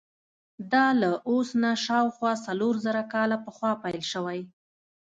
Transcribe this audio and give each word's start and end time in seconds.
دا 0.71 0.85
له 1.01 1.11
اوس 1.29 1.49
نه 1.63 1.71
شاوخوا 1.85 2.33
څلور 2.45 2.73
زره 2.85 3.01
کاله 3.13 3.37
پخوا 3.45 3.71
پیل 3.83 4.01
شوی. 4.11 4.41